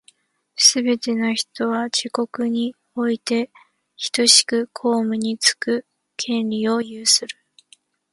[0.55, 3.51] すべて人は、自国において
[3.95, 5.85] ひとしく公務につく
[6.17, 7.37] 権利を有する。